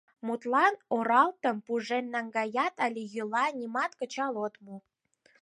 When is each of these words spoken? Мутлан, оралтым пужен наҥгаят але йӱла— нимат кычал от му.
Мутлан, 0.25 0.73
оралтым 0.95 1.57
пужен 1.65 2.05
наҥгаят 2.13 2.75
але 2.85 3.01
йӱла— 3.13 3.45
нимат 3.59 3.91
кычал 3.99 4.33
от 4.45 4.55
му. 4.65 4.75